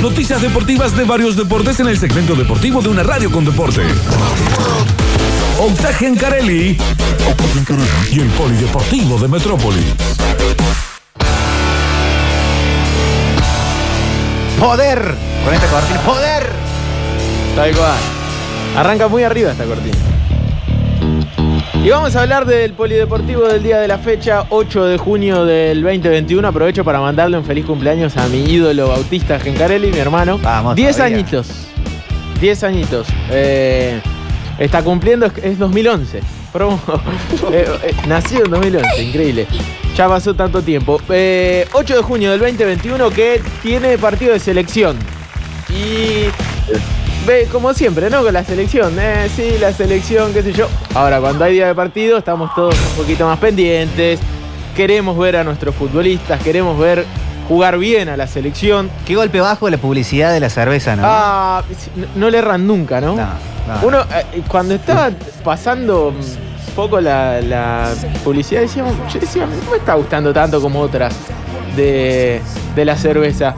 [0.00, 3.82] Noticias deportivas de varios deportes en el segmento deportivo de una radio con deporte.
[5.58, 6.78] Octagen Carelli
[8.12, 9.84] y el Polideportivo de Metrópolis.
[14.60, 15.14] Poder.
[15.44, 16.00] Con esta cortina.
[16.02, 16.46] Poder.
[17.56, 17.98] Tal cual.
[18.76, 20.17] Arranca muy arriba esta cortina.
[21.84, 25.82] Y vamos a hablar del polideportivo del día de la fecha, 8 de junio del
[25.82, 26.46] 2021.
[26.46, 30.38] Aprovecho para mandarle un feliz cumpleaños a mi ídolo bautista Gencarelli, mi hermano.
[30.42, 31.16] Vamos, 10 todavía.
[31.16, 31.48] añitos.
[32.40, 33.06] 10 añitos.
[33.30, 34.00] Eh,
[34.58, 36.20] está cumpliendo, es, es 2011.
[36.52, 36.80] Promo.
[37.52, 39.46] Eh, eh, nació en 2011, increíble.
[39.96, 41.00] Ya pasó tanto tiempo.
[41.08, 44.98] Eh, 8 de junio del 2021 que tiene partido de selección.
[45.70, 46.26] Y
[47.28, 48.22] ve como siempre, ¿no?
[48.22, 48.96] Con la selección.
[48.98, 50.66] Eh, sí, la selección, qué sé yo.
[50.94, 54.18] Ahora, cuando hay día de partido, estamos todos un poquito más pendientes.
[54.74, 57.04] Queremos ver a nuestros futbolistas, queremos ver
[57.46, 58.90] jugar bien a la selección.
[59.04, 61.02] Qué golpe bajo la publicidad de la cerveza, ¿no?
[61.04, 61.62] Ah,
[61.96, 63.14] no, no le erran nunca, ¿no?
[63.14, 63.86] No, no.
[63.86, 65.10] Uno, eh, cuando estaba
[65.44, 67.90] pasando un poco la, la
[68.24, 71.14] publicidad, decíamos, yo decía, no me está gustando tanto como otras
[71.76, 72.40] de,
[72.74, 73.54] de la cerveza.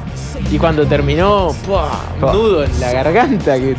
[0.50, 1.90] Y cuando terminó, ¡pua!
[2.20, 3.56] un nudo en la garganta.
[3.58, 3.76] Que,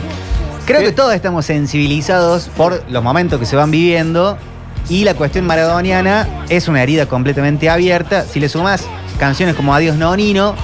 [0.66, 4.38] Creo que todos estamos sensibilizados por los momentos que se van viviendo
[4.90, 8.24] y la cuestión maradoniana es una herida completamente abierta.
[8.24, 8.86] Si le sumás
[9.20, 10.56] canciones como Adiós Nonino,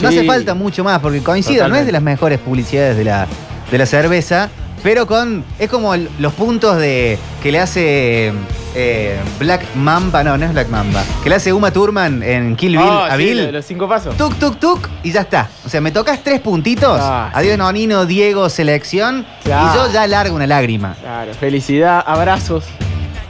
[0.00, 0.18] no Sí.
[0.18, 1.86] hace falta mucho más porque coincido, no es Totalmente.
[1.86, 3.26] de las mejores publicidades de la,
[3.70, 4.50] de la cerveza,
[4.82, 8.32] pero con es como el- los puntos de que le hace
[8.78, 12.72] eh, Black Mamba, no, no es Black Mamba, que le hace Uma Thurman en Kill
[12.76, 13.50] Bill Ah, a sí, Bill.
[13.52, 14.14] los cinco pasos.
[14.16, 15.48] Tuk, tuk, tuk, y ya está.
[15.64, 16.98] O sea, me tocas tres puntitos.
[17.02, 17.58] Ah, Adiós, sí.
[17.58, 19.24] Nonino, Diego, selección.
[19.44, 19.72] Claro.
[19.72, 20.94] Y yo ya largo una lágrima.
[21.00, 22.64] Claro, felicidad, abrazos.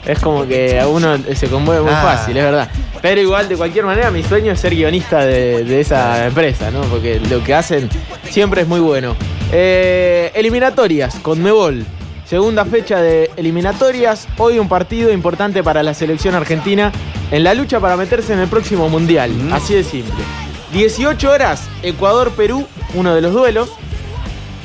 [0.05, 2.02] Es como que a uno se conmueve muy Ah.
[2.17, 2.69] fácil, es verdad.
[3.02, 6.80] Pero igual, de cualquier manera, mi sueño es ser guionista de, de esa empresa, ¿no?
[6.83, 7.89] Porque lo que hacen
[8.30, 9.14] siempre es muy bueno.
[9.52, 11.84] Eh, eliminatorias, con Mebol.
[12.27, 14.27] Segunda fecha de eliminatorias.
[14.37, 16.91] Hoy un partido importante para la selección argentina
[17.31, 19.31] en la lucha para meterse en el próximo mundial.
[19.31, 19.53] Mm.
[19.53, 20.25] Así de simple.
[20.73, 23.70] 18 horas, Ecuador-Perú, uno de los duelos.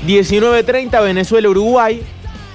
[0.08, 2.02] 19.30, Venezuela-Uruguay.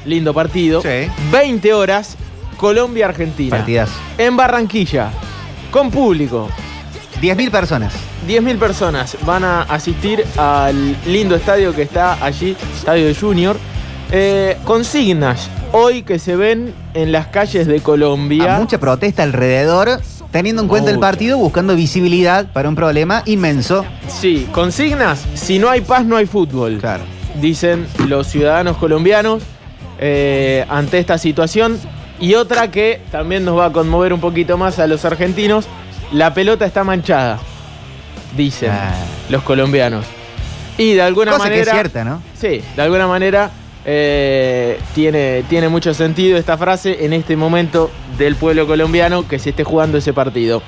[0.05, 0.83] Lindo partido.
[0.83, 1.09] Sí.
[1.31, 2.17] 20 horas,
[2.57, 3.59] Colombia-Argentina.
[3.59, 3.91] Partidas.
[4.19, 5.13] En Barranquilla,
[5.71, 6.49] con público.
[7.23, 7.95] 10.000 personas.
[8.27, 13.57] 10.000 personas van a asistir al lindo estadio que está allí, Estadio de Junior.
[14.13, 18.57] Eh, consignas hoy que se ven en las calles de Colombia.
[18.57, 20.01] A mucha protesta alrededor,
[20.31, 23.85] teniendo en cuenta el partido, buscando visibilidad para un problema inmenso.
[24.09, 26.79] Sí, consignas, si no hay paz no hay fútbol.
[26.79, 27.05] Claro.
[27.41, 29.43] dicen los ciudadanos colombianos
[29.99, 31.79] eh, ante esta situación.
[32.19, 35.67] Y otra que también nos va a conmover un poquito más a los argentinos,
[36.13, 37.39] la pelota está manchada,
[38.37, 38.95] dicen Ah.
[39.29, 40.07] los colombianos.
[40.79, 41.73] Y de alguna Cosa que manera...
[41.73, 42.23] es cierta, ¿no?
[42.41, 43.51] Sí, de alguna manera
[43.89, 47.89] eh, tiene, tiene mucho sentido esta frase en este momento
[48.19, 50.61] del pueblo colombiano que se esté jugando ese partido.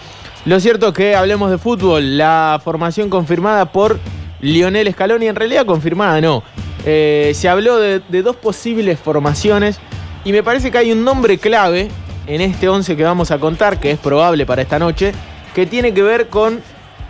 [0.44, 3.98] Lo cierto es que hablemos de fútbol, la formación confirmada por
[4.40, 6.44] Lionel Scaloni, en realidad confirmada no.
[6.86, 9.80] Eh, se habló de, dos posibles formaciones
[10.24, 11.88] y me parece que hay un nombre clave
[12.28, 15.12] en este 11 que vamos a contar, que es probable para esta noche,
[15.56, 16.60] que tiene que ver con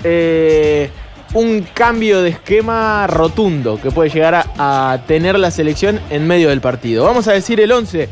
[0.04, 0.90] eh,
[1.34, 4.46] un cambio de esquema rotundo que puede llegar a,
[4.92, 7.04] a tener la selección en medio del partido.
[7.04, 8.08] Vamos a decir el 11.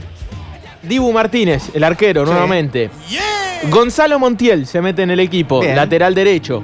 [0.82, 2.30] Dibu Martínez, el arquero, Sí.
[2.30, 2.90] nuevamente.
[3.70, 5.74] Gonzalo Montiel se mete en el equipo, Bien.
[5.76, 6.62] lateral derecho.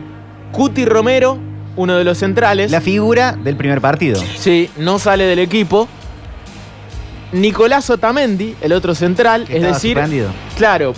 [0.53, 1.39] Cuti Romero,
[1.77, 2.71] uno de los centrales.
[2.71, 4.21] La figura del primer partido.
[4.37, 5.89] Sí, no sale del equipo.
[7.33, 10.31] Nicolás Otamendi, el otro central, Que es decir, suspendido.
[10.57, 10.95] claro,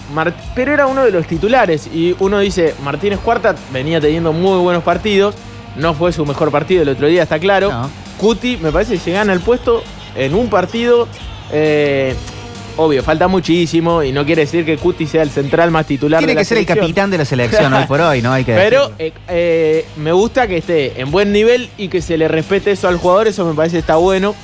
[0.55, 4.83] pero era uno de los titulares y uno dice, Martínez Cuarta venía teniendo muy buenos
[4.83, 5.35] partidos,
[5.77, 7.71] no fue su mejor partido el otro día, está claro.
[7.71, 7.91] No.
[8.19, 9.83] Cuti me parece gana el puesto
[10.17, 11.09] en un partido,
[11.53, 12.15] eh,
[12.77, 16.33] obvio, falta muchísimo y no quiere decir que Cuti sea el central más titular Tiene
[16.33, 18.33] de la que ser el capitán de la selección hoy por hoy, ¿no?
[18.33, 22.17] Hay que Pero eh, eh, me gusta que esté en buen nivel y que se
[22.17, 24.35] le respete eso al jugador, eso me parece está bueno.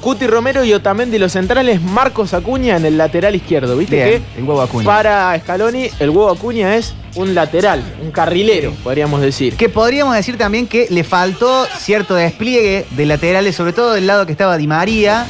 [0.00, 3.96] Cuti Romero y Otamendi los centrales, Marcos Acuña en el lateral izquierdo, ¿viste?
[3.96, 4.86] Bien, que el huevo Acuña.
[4.86, 9.56] para Scaloni el huevo Acuña es un lateral, un carrilero, podríamos decir.
[9.56, 14.24] Que podríamos decir también que le faltó cierto despliegue de laterales, sobre todo del lado
[14.24, 15.26] que estaba Di María,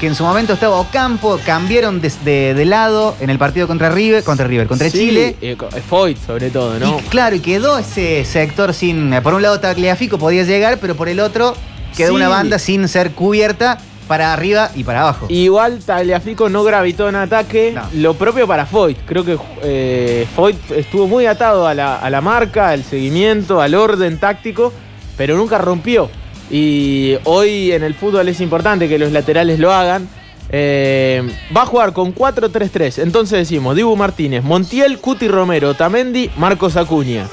[0.00, 3.90] que en su momento estaba Ocampo, cambiaron de, de- de lado en el partido contra
[3.90, 5.36] River, contra River, contra Sí, Chile.
[5.42, 6.98] eh, co- Foyt sobre todo, ¿no?
[6.98, 9.12] Y claro, y quedó ese sector sin.
[9.22, 11.54] Por un lado Tagliafico podía llegar, pero por el otro
[11.96, 12.14] quedó Sí.
[12.14, 13.78] una banda sin ser cubierta
[14.08, 15.26] para arriba y para abajo.
[15.28, 17.72] Igual Tagliafico no gravitó en ataque.
[17.74, 17.82] No.
[17.92, 18.98] Lo propio para Foyt.
[19.06, 23.74] Creo que eh, Foyt estuvo muy atado a la, a la marca, al seguimiento, al
[23.74, 24.72] orden táctico,
[25.16, 26.10] pero nunca rompió.
[26.50, 30.08] Y hoy en el fútbol es importante que los laterales lo hagan.
[30.50, 31.22] Eh,
[31.54, 33.02] va a jugar con 4-3-3.
[33.02, 37.28] Entonces decimos Dibu Martínez, Montiel, Cuti Romero, Tamendi, Marcos Acuña.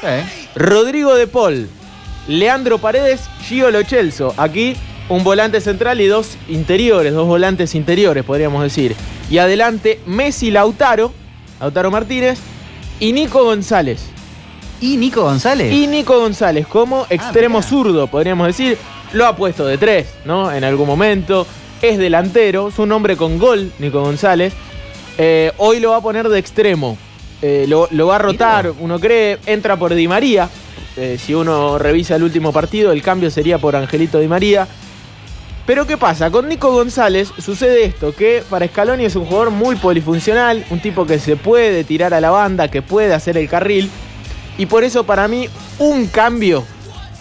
[0.56, 1.70] Rodrigo de Paul,
[2.28, 4.34] Leandro Paredes, Gio Lo Celso.
[4.36, 4.76] Aquí
[5.10, 8.96] un volante central y dos interiores, dos volantes interiores, podríamos decir.
[9.30, 11.14] Y adelante Messi Lautaro,
[11.60, 12.40] Lautaro Martínez
[13.00, 14.08] y Nico González.
[14.82, 15.72] ¿Y Nico González?
[15.72, 17.70] Y Nico González como extremo mirá.
[17.70, 18.78] zurdo, podríamos decir.
[19.14, 20.52] Lo ha puesto de tres, ¿no?
[20.52, 21.48] En algún momento.
[21.82, 24.54] Es delantero, es un hombre con gol, Nico González.
[25.18, 26.98] Eh, hoy lo va a poner de extremo.
[27.42, 30.50] Eh, lo, lo va a rotar, uno cree, entra por Di María.
[30.98, 34.68] Eh, si uno revisa el último partido, el cambio sería por Angelito Di María.
[35.66, 36.30] Pero ¿qué pasa?
[36.30, 41.08] Con Nico González sucede esto, que para Scaloni es un jugador muy polifuncional, un tipo
[41.08, 43.90] que se puede tirar a la banda, que puede hacer el carril.
[44.60, 46.64] Y por eso para mí un cambio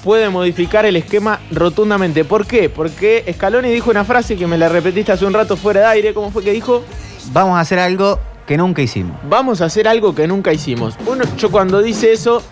[0.05, 2.25] puede modificar el esquema rotundamente.
[2.25, 2.69] ¿Por qué?
[2.69, 6.15] Porque Scaloni dijo una frase que me la repetiste hace un rato fuera de aire.
[6.15, 6.85] ¿Cómo fue que dijo?
[7.33, 9.17] Vamos a hacer algo que nunca hicimos.
[9.29, 10.95] Vamos a hacer algo que nunca hicimos.
[11.07, 12.43] Uno, yo cuando dice eso,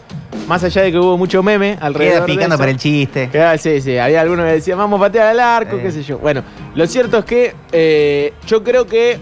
[0.52, 3.31] más allá de que hubo mucho meme alrededor Queda picando de eso, para el chiste.
[3.56, 6.19] Sí, sí, había algunos que decían, vamos a patear al arco, qué sé yo.
[6.19, 6.44] Bueno,
[6.75, 9.19] lo cierto es que eh, yo creo que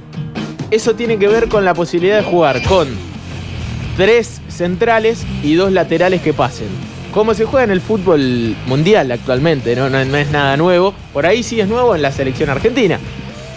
[0.72, 2.88] eso tiene que ver con la posibilidad de jugar con
[3.96, 6.66] tres centrales y dos laterales que pasen.
[7.14, 9.88] Como se juega en el fútbol mundial actualmente, ¿no?
[9.88, 10.94] No, no es nada nuevo.
[11.12, 12.98] Por ahí sí es nuevo en la selección argentina.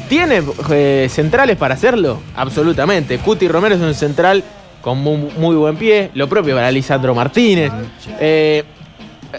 [0.10, 2.20] ¿Tiene eh, centrales para hacerlo?
[2.36, 3.18] Absolutamente.
[3.18, 4.44] Cuti Romero es un central
[4.84, 6.12] con muy, muy buen pie.
[6.14, 7.72] Lo propio para Lisandro Martínez.
[8.20, 8.64] Eh,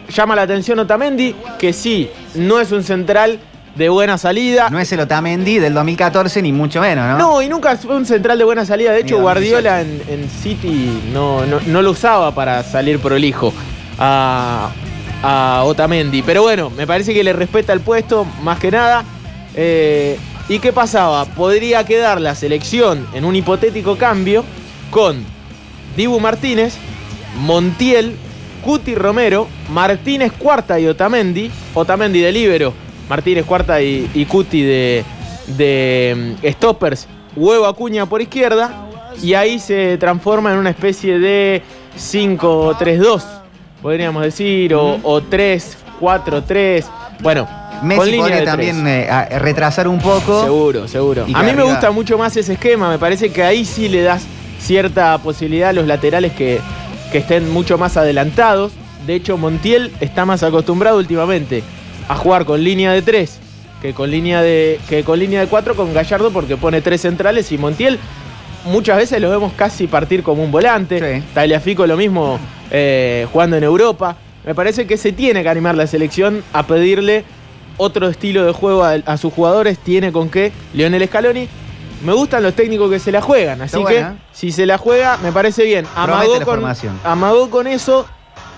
[0.08, 3.38] llama la atención Otamendi, que sí, no es un central
[3.76, 4.70] de buena salida.
[4.70, 7.18] No es el Otamendi del 2014, ni mucho menos, ¿no?
[7.18, 8.92] No, y nunca fue un central de buena salida.
[8.92, 13.52] De hecho, Guardiola en, en City no, no, no lo usaba para salir prolijo
[13.98, 14.70] a,
[15.22, 16.22] a Otamendi.
[16.22, 19.04] Pero bueno, me parece que le respeta el puesto, más que nada.
[19.54, 20.18] Eh,
[20.48, 21.26] ¿Y qué pasaba?
[21.26, 24.42] Podría quedar la selección en un hipotético cambio
[24.90, 25.33] con
[25.96, 26.74] Dibu Martínez,
[27.40, 28.16] Montiel,
[28.64, 31.50] Cuti Romero, Martínez Cuarta y Otamendi.
[31.74, 32.72] Otamendi de libero,
[33.08, 35.04] Martínez Cuarta y, y Cuti de,
[35.56, 37.06] de mm, stoppers,
[37.36, 38.86] Huevo Acuña por izquierda.
[39.22, 41.62] Y ahí se transforma en una especie de
[41.96, 43.22] 5-3-2,
[43.80, 45.20] podríamos decir, o, o
[46.00, 46.84] 3-4-3.
[47.20, 47.46] Bueno,
[47.82, 50.42] Messi podría también eh, a- retrasar un poco.
[50.44, 51.26] Seguro, seguro.
[51.32, 54.24] A mí me gusta mucho más ese esquema, me parece que ahí sí le das
[54.64, 56.60] cierta posibilidad a los laterales que,
[57.12, 58.72] que estén mucho más adelantados.
[59.06, 61.62] De hecho, Montiel está más acostumbrado últimamente
[62.08, 63.40] a jugar con línea de 3
[63.80, 67.52] que con línea de que con línea de 4 con Gallardo porque pone tres centrales
[67.52, 67.98] y Montiel
[68.64, 71.18] muchas veces lo vemos casi partir como un volante.
[71.18, 71.22] Sí.
[71.34, 72.38] Tagliafico lo mismo
[72.70, 74.16] eh, jugando en Europa.
[74.46, 77.24] Me parece que se tiene que animar la selección a pedirle
[77.76, 79.78] otro estilo de juego a, a sus jugadores.
[79.78, 81.48] Tiene con qué Lionel Scaloni.
[82.04, 84.16] Me gustan los técnicos que se la juegan, así Está que buena.
[84.32, 85.86] si se la juega, me parece bien.
[85.96, 87.00] Amagó la con, formación.
[87.02, 88.06] amagó con eso,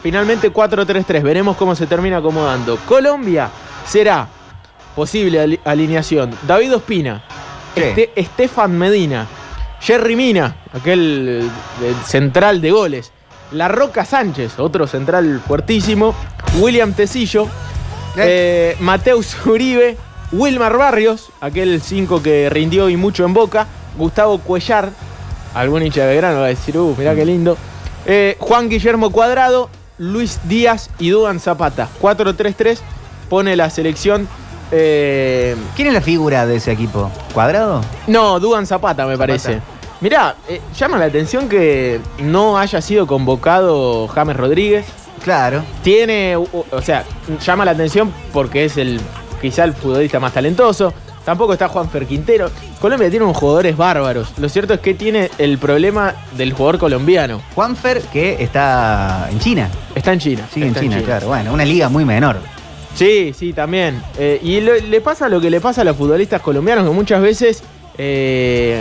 [0.02, 1.22] finalmente 4-3-3.
[1.22, 2.76] Veremos cómo se termina acomodando.
[2.86, 3.48] Colombia
[3.86, 4.26] será
[4.94, 6.36] posible ali- alineación.
[6.46, 7.22] David Ospina,
[7.74, 9.26] este, Estefan Medina,
[9.80, 11.48] Jerry Mina, aquel
[11.82, 13.12] eh, central de goles.
[13.52, 16.14] La Roca Sánchez, otro central fuertísimo.
[16.58, 17.46] William Tecillo.
[18.16, 19.96] eh, Mateus Uribe.
[20.32, 23.66] Wilmar Barrios, aquel 5 que rindió y mucho en boca.
[23.96, 24.90] Gustavo Cuellar.
[25.54, 27.56] Algún hincha de Belgrano va a decir, uh, mirá qué lindo.
[28.04, 31.88] Eh, Juan Guillermo Cuadrado, Luis Díaz y Duan Zapata.
[32.02, 32.78] 4-3-3
[33.30, 34.28] pone la selección.
[34.70, 37.10] eh, ¿Quién es la figura de ese equipo?
[37.32, 37.80] ¿Cuadrado?
[38.06, 39.60] no, Duan Zapata me parece.
[40.02, 44.84] Mirá, eh, llama la atención que no haya sido convocado James Rodríguez.
[45.24, 45.64] Claro.
[45.82, 47.04] Tiene, o sea,
[47.42, 49.00] llama la atención porque es el
[49.40, 50.92] quizá el futbolista más talentoso.
[51.24, 52.50] Tampoco está Juanfer Quintero.
[52.80, 54.28] Colombia tiene unos jugadores bárbaros.
[54.38, 57.42] Lo cierto es que tiene el problema del jugador colombiano.
[57.54, 59.68] Juanfer, que está en China.
[59.94, 60.46] Está en China.
[60.52, 61.26] Sigue en China, claro.
[61.28, 62.36] Bueno, una liga muy menor.
[62.94, 64.00] Sí, sí, también.
[64.18, 67.20] Eh, y lo- le pasa lo que le pasa a los futbolistas colombianos, que muchas
[67.20, 67.62] veces,
[67.98, 68.80] eh,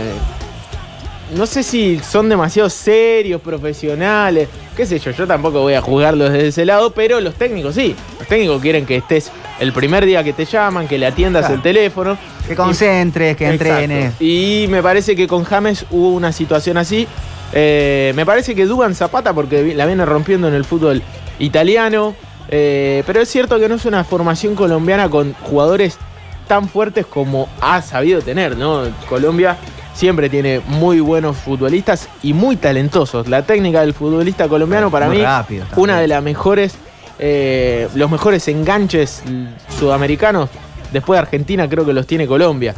[1.36, 6.30] no sé si son demasiado serios, profesionales, qué sé yo, yo tampoco voy a juzgarlos
[6.32, 7.94] desde ese lado, pero los técnicos sí.
[8.20, 11.54] Los técnicos quieren que estés el primer día que te llaman, que le atiendas Claro.
[11.56, 12.18] el teléfono.
[12.46, 13.64] Que concentres, que Exacto.
[13.82, 14.12] entrenes.
[14.20, 17.06] Y me parece que con James hubo una situación así.
[17.52, 21.02] Eh, me parece que Dugan Zapata, porque la viene rompiendo en el fútbol
[21.38, 22.14] italiano.
[22.48, 25.98] eh, pero es cierto que no es una formación colombiana con jugadores
[26.46, 28.82] tan fuertes como ha sabido tener, ¿no?
[29.08, 29.56] Colombia
[29.94, 33.26] siempre tiene muy buenos futbolistas y muy talentosos.
[33.26, 36.76] La técnica del futbolista colombiano para Muy mí, rápido una de las mejores
[37.18, 39.22] eh, los mejores enganches
[39.78, 40.50] sudamericanos.
[40.92, 42.74] Después de Argentina creo que los tiene Colombia.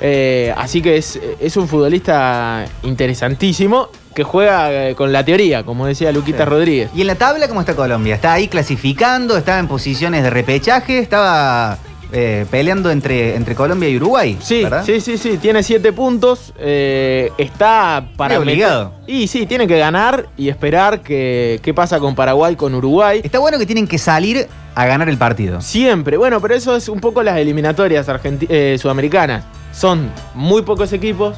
[0.00, 5.86] Eh, así que es, es un futbolista interesantísimo que juega eh, con la teoría, como
[5.86, 6.50] decía Luquita Sí.
[6.50, 6.90] Rodríguez.
[6.94, 8.14] ¿Y en la tabla cómo está Colombia?
[8.16, 9.36] ¿Está ahí clasificando?
[9.36, 10.98] ¿Está en posiciones de repechaje?
[10.98, 11.78] ¿Estaba
[12.12, 14.36] eh, peleando entre, entre Colombia y Uruguay?
[14.40, 14.84] Sí, ¿verdad?
[14.84, 16.52] sí, sí, sí, tiene siete puntos.
[16.58, 18.38] eh, está para.
[18.38, 18.92] Medio obligado.
[19.06, 23.20] Y sí, tiene que ganar y esperar que, qué pasa con Paraguay, con Uruguay.
[23.24, 25.60] Está bueno que tienen que salir a ganar el partido.
[25.60, 29.44] Siempre, bueno, pero eso es un poco las eliminatorias argenti- eh, sudamericanas.
[29.72, 31.36] Son muy pocos equipos.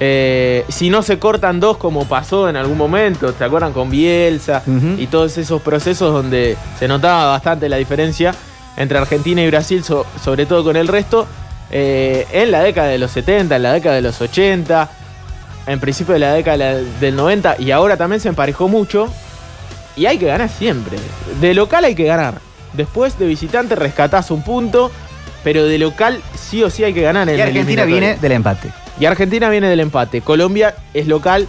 [0.00, 4.62] eh, si no se cortan dos, como pasó en algún momento, ¿se acuerdan con Bielsa
[4.96, 8.32] y todos esos procesos donde se notaba bastante la diferencia
[8.78, 11.26] entre Argentina y Brasil, so- sobre todo con el resto,
[11.70, 14.88] eh, en la década de los 70, en la década de los 80,
[15.66, 19.08] en principio de la década del 90 y ahora también se emparejó mucho.
[19.96, 20.96] Y hay que ganar siempre.
[21.40, 22.38] De local hay que ganar.
[22.72, 24.90] Después de visitante rescatás un punto,
[25.44, 28.70] pero de local sí o sí hay que ganar en Y Argentina viene del empate.
[29.00, 30.22] Y Argentina viene del empate.
[30.22, 31.46] Colombia es local,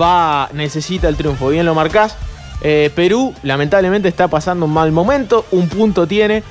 [0.00, 1.48] va, necesita el triunfo.
[1.48, 2.16] Bien lo marcás.
[2.62, 5.44] Eh, Perú, lamentablemente, está pasando un mal momento.
[5.50, 6.42] Un punto tiene.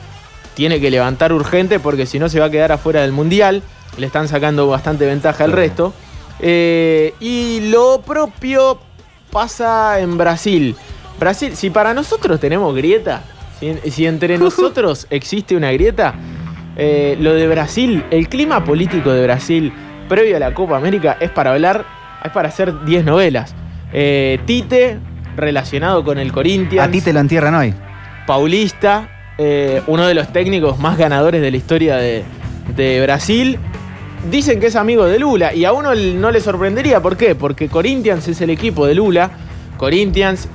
[0.56, 3.62] Tiene que levantar urgente porque si no se va a quedar afuera del Mundial.
[3.98, 5.94] Le están sacando bastante ventaja al resto.
[6.40, 8.80] Eh, y lo propio
[9.32, 10.76] pasa en Brasil.
[11.20, 13.22] Brasil, si para nosotros tenemos grieta,
[13.60, 16.16] si, si entre nosotros existe una grieta,
[16.78, 19.74] eh, lo de Brasil, el clima político de Brasil
[20.10, 21.86] previo a la Copa América es para hablar,
[22.24, 23.56] es para hacer 10 novelas.
[23.94, 25.00] Eh, Tite,
[25.36, 26.88] relacionado con el Corinthians.
[26.88, 27.74] A ti te lo entierran hoy.
[28.28, 32.24] Paulista, eh, uno de los técnicos más ganadores de la historia de,
[32.76, 33.60] de Brasil.
[34.32, 37.02] Dicen que es amigo de Lula y a uno no le sorprendería.
[37.02, 37.36] ¿Por qué?
[37.36, 39.30] Porque Corinthians es el equipo de Lula.
[39.78, 40.48] Corinthians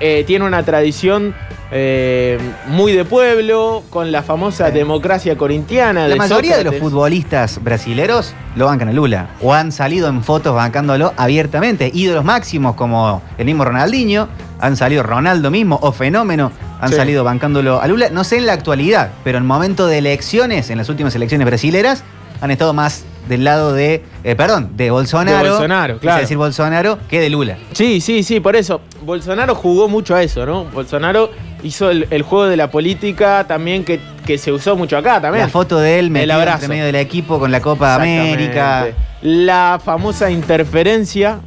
[0.00, 1.34] eh, tiene una tradición
[1.70, 2.38] eh,
[2.68, 4.72] muy de pueblo, con la famosa Sí.
[4.74, 6.02] democracia corintiana.
[6.02, 9.28] La de mayoría de los futbolistas brasileros lo bancan a Lula.
[9.42, 11.90] O han salido en fotos bancándolo abiertamente.
[11.94, 14.28] Ídolos máximos como el mismo Ronaldinho.
[14.60, 16.50] Han salido Ronaldo mismo o Fenómeno.
[16.84, 16.96] Han Sí.
[16.96, 18.10] salido bancándolo a Lula.
[18.10, 22.04] No sé en la actualidad, pero en momento de elecciones, en las últimas elecciones brasileras,
[22.40, 25.42] han estado más del lado de, eh, perdón, de Bolsonaro.
[25.42, 26.20] De Bolsonaro, claro.
[26.20, 27.56] decir Bolsonaro, que de Lula.
[27.72, 28.82] Sí, sí, sí, por eso.
[29.02, 30.64] Bolsonaro jugó mucho a eso, ¿no?
[30.66, 31.30] Bolsonaro
[31.62, 35.44] hizo el, el juego de la política también que, que se usó mucho acá también.
[35.46, 36.56] La foto de él metido abrazo.
[36.56, 37.94] entre medio del equipo con la Copa.
[37.94, 38.88] América.
[39.22, 41.38] La famosa interferencia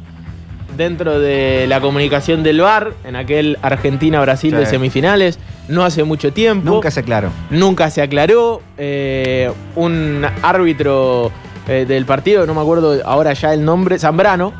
[0.78, 6.70] dentro de la comunicación del VAR en aquel Argentina-Brasil de semifinales, no hace mucho tiempo.
[6.70, 7.30] Nunca se aclaró.
[7.50, 8.62] Nunca se aclaró.
[8.78, 11.30] eh, un árbitro
[11.66, 14.52] eh, del partido, no me acuerdo ahora ya el nombre, Zambrano,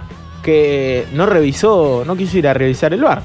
[0.43, 3.23] que no revisó, no quiso ir a revisar el VAR,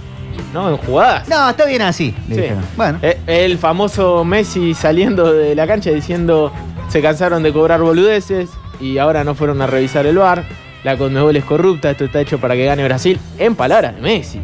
[0.54, 0.70] ¿no?
[0.70, 1.28] En jugadas.
[1.28, 2.16] No, está bien así.
[2.30, 2.46] Sí.
[2.78, 3.00] Bueno.
[3.02, 6.52] Eh, El famoso Messi saliendo de la cancha diciendo
[6.90, 10.44] se cansaron de cobrar boludeces y ahora no fueron a revisar el bar.
[10.84, 13.20] La Conmebol es corrupta, esto está hecho para que gane Brasil.
[13.38, 14.40] En palabras de Messi,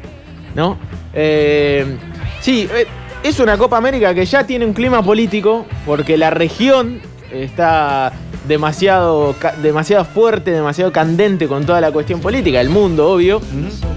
[0.55, 0.77] ¿no?
[1.13, 1.97] Eh,
[2.39, 2.85] sí, eh,
[3.23, 8.13] es una Copa América que ya tiene un clima político porque la región está
[8.47, 13.41] demasiado, demasiado fuerte, demasiado candente con toda la cuestión política, el mundo, obvio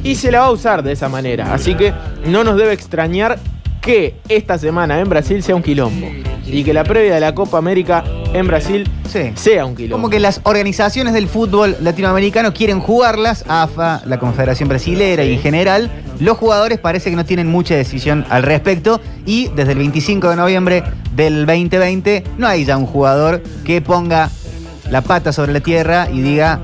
[0.03, 1.55] y se la va a usar de esa manera.
[1.55, 1.93] Así que
[2.27, 3.39] no nos debe extrañar
[3.81, 6.09] que esta semana en Brasil sea un quilombo
[6.47, 9.33] y que la previa de la Copa América en Brasil Sí.
[9.35, 9.97] sea un quilombo.
[9.97, 15.41] Como que las organizaciones del fútbol latinoamericano quieren jugarlas, AFA, la Confederación Brasilera y en
[15.41, 20.31] general, los jugadores parece que no tienen mucha decisión al respecto y desde el 25
[20.31, 20.83] de noviembre
[21.15, 24.31] del 2020 no hay ya un jugador que ponga
[24.91, 26.61] la pata sobre la tierra y diga,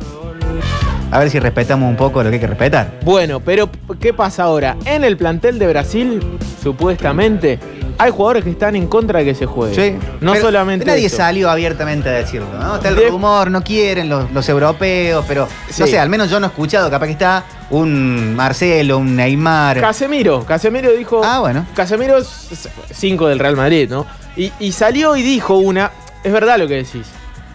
[1.11, 2.99] a ver si respetamos un poco lo que hay que respetar.
[3.05, 3.71] Bueno, pero
[4.01, 4.77] ¿qué pasa ahora?
[4.85, 6.21] En el plantel de Brasil,
[6.63, 7.59] supuestamente,
[7.99, 9.75] hay jugadores que están en contra de que se juegue.
[9.75, 11.17] Sí, No pero solamente Nadie eso.
[11.17, 12.77] salió abiertamente a decirlo, ¿no?
[12.77, 15.49] Está el De- rumor, no quieren los, los europeos, pero
[15.79, 19.81] no sé, al menos yo no he escuchado, capaz que está un Marcelo, un Neymar.
[19.81, 21.21] Casemiro, Casemiro dijo.
[21.25, 21.67] Ah, bueno.
[21.75, 24.07] Casemiro es 5 del Real Madrid, ¿no?
[24.37, 25.91] Y, y salió y dijo una.
[26.23, 27.07] Es verdad lo que decís.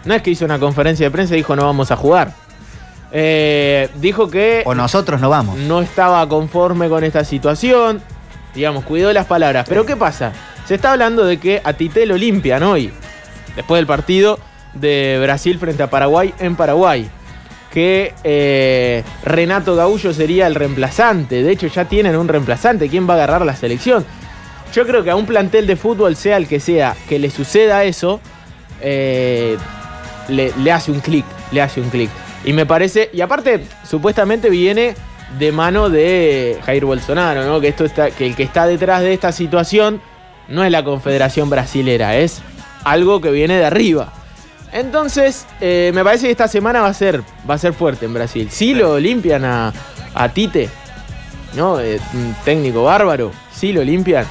[0.04, 2.32] No es que hizo una conferencia de prensa y dijo no vamos a jugar.
[3.16, 5.56] Eh, dijo que O nosotros no vamos.
[5.58, 8.02] no estaba conforme con esta situación.
[8.54, 9.66] Digamos, cuidó las palabras.
[9.68, 10.32] Pero ¿qué pasa?
[10.66, 12.92] Se está hablando de que a Tite lo limpian hoy.
[13.56, 14.38] Después del partido
[14.74, 17.08] de Brasil frente a Paraguay en Paraguay.
[17.70, 21.42] Que eh, Renato Gaullo sería el reemplazante.
[21.42, 22.88] De hecho, ya tienen un reemplazante.
[22.88, 24.04] ¿Quién va a agarrar la selección?
[24.72, 27.84] Yo creo que a un plantel de fútbol, sea el que sea, que le suceda
[27.84, 28.20] eso,
[28.80, 29.56] eh,
[30.28, 32.10] le, le hace un clic, le hace un clic.
[32.44, 34.94] Y me parece, y aparte, supuestamente viene
[35.38, 37.60] de mano de Jair Bolsonaro, ¿no?
[37.60, 40.00] Que esto está, que el que está detrás de esta situación
[40.48, 42.42] no es la Confederación Brasilera, es
[42.84, 44.12] algo que viene de arriba.
[44.72, 48.14] Entonces, eh, me parece que esta semana va a ser, va a ser fuerte en
[48.14, 48.48] Brasil.
[48.50, 49.72] Si lo limpian a,
[50.14, 50.68] a Tite,
[51.54, 51.80] ¿no?
[51.80, 54.26] Eh, un técnico bárbaro, si lo limpian,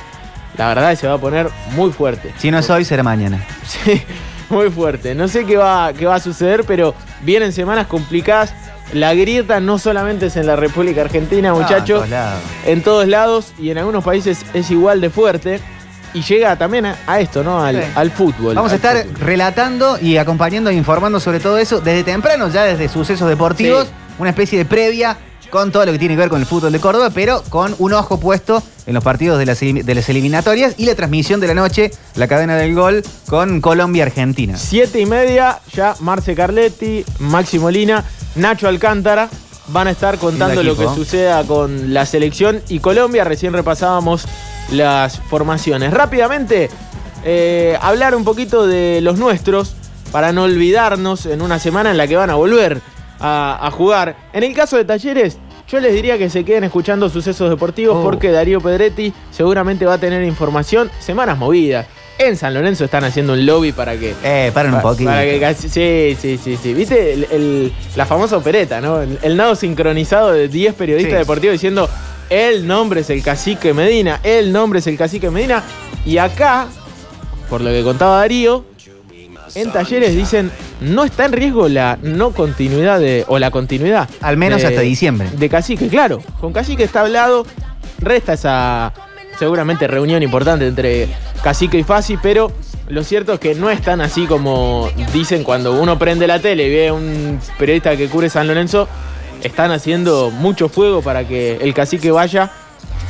[0.58, 2.34] la verdad es que se va a poner muy fuerte.
[2.38, 3.46] Si no es hoy, será mañana.
[3.66, 4.02] Sí,
[4.50, 5.16] muy fuerte.
[5.16, 8.54] No sé qué va, qué va a suceder, pero vienen semanas complicadas.
[8.92, 12.40] La grieta no solamente es en la República Argentina, Ah, muchachos, todos lados.
[12.66, 15.60] en todos lados y en algunos países es igual de fuerte.
[16.14, 17.64] Y llega también a, a esto, ¿no?
[17.64, 17.88] Al, Sí.
[17.96, 18.54] al fútbol.
[18.54, 19.20] Vamos a estar fútbol.
[19.20, 23.92] relatando y acompañando e informando sobre todo eso desde temprano, ya desde sucesos deportivos, Sí.
[24.20, 25.18] una especie de previa
[25.50, 27.94] con todo lo que tiene que ver con el fútbol de Córdoba, pero con un
[27.94, 31.48] ojo puesto en los partidos de las, elim- de las eliminatorias y la transmisión de
[31.48, 34.56] la noche, la cadena del gol con Colombia-Argentina.
[34.58, 38.04] Siete y media, ya Marce Carletti, Maxi Molina,
[38.36, 39.30] Nacho Alcántara
[39.68, 43.24] van a estar contando lo que suceda con la selección y Colombia.
[43.24, 44.26] Recién repasábamos
[44.72, 45.94] las formaciones.
[45.94, 46.70] Rápidamente,
[47.24, 49.76] eh, hablar un poquito de los nuestros
[50.12, 52.82] para no olvidarnos en una semana en la que van a volver
[53.20, 54.16] a, a jugar.
[54.34, 55.38] En el caso de Talleres,
[55.68, 58.04] yo les diría que se queden escuchando sucesos deportivos Oh.
[58.04, 60.92] porque Darío Pedretti seguramente va a tener información.
[61.00, 61.86] Semanas movidas.
[62.28, 65.10] En San Lorenzo están haciendo un lobby para que Eh, paren un poquito.
[65.10, 66.74] Para que casi- sí, sí, sí, sí.
[66.74, 69.02] ¿Viste el- el- la famosa opereta, no?
[69.02, 71.18] El, el nado sincronizado de 10 periodistas Sí.
[71.20, 71.90] deportivos diciendo
[72.30, 75.64] el nombre es el cacique Medina, el nombre es el cacique Medina.
[76.06, 76.68] Y acá,
[77.50, 78.66] por lo que contaba Darío,
[79.56, 80.50] en talleres dicen
[80.82, 84.10] no está en riesgo la no continuidad de, o la continuidad.
[84.22, 85.30] Al menos de- hasta diciembre.
[85.38, 86.22] De cacique, claro.
[86.42, 87.46] Con cacique está hablado,
[88.00, 88.92] resta esa
[89.44, 91.10] seguramente reunión importante entre
[91.44, 92.50] cacique y Fasi, pero
[92.88, 96.68] lo cierto es que no es tan así como dicen cuando uno prende la tele
[96.68, 98.88] y ve a un periodista que cubre San Lorenzo.
[99.42, 102.52] Están haciendo mucho fuego para que el cacique vaya.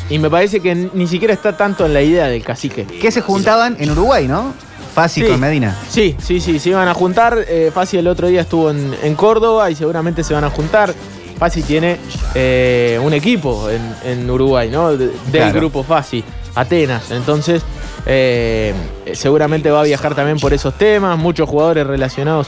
[0.09, 2.85] Y me parece que ni siquiera está tanto en la idea del cacique.
[2.85, 4.53] Que se juntaban en Uruguay, ¿no?
[4.95, 5.31] Fácil Sí.
[5.31, 5.77] con Medina.
[5.89, 7.37] Sí, sí, sí, se iban a juntar.
[7.47, 10.93] Eh, Fasi el otro día estuvo en, en Córdoba y seguramente se van a juntar.
[11.37, 11.97] Fasi tiene
[12.35, 14.95] eh, un equipo en, en Uruguay, ¿no?
[14.95, 16.23] De- del grupo Fasi,
[16.55, 17.11] Atenas.
[17.11, 17.61] Entonces,
[18.05, 18.73] eh,
[19.13, 21.17] seguramente va a viajar también por esos temas.
[21.17, 22.47] Muchos jugadores relacionados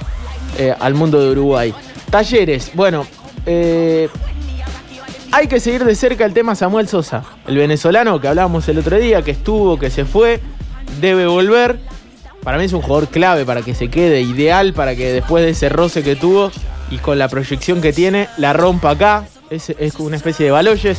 [0.58, 1.74] eh, al mundo de Uruguay.
[2.10, 3.06] Talleres, bueno,
[3.46, 4.08] eh,
[5.32, 8.98] hay que seguir de cerca el tema Samuel Sosa, el venezolano que hablábamos el otro
[8.98, 10.40] día, que estuvo, que se fue,
[11.02, 11.80] debe volver.
[12.44, 15.50] Para mí es un jugador clave para que se quede, ideal para que después de
[15.50, 16.52] ese roce que tuvo
[16.92, 19.26] y con la proyección que tiene, la rompa acá.
[19.50, 20.98] Es, es una especie de Baloyes